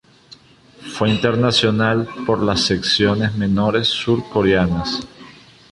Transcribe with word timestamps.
Fue 0.95 1.11
internacional 1.11 2.09
por 2.25 2.41
las 2.41 2.61
selecciones 2.61 3.35
menores 3.35 3.87
surcoreanas. 3.89 5.05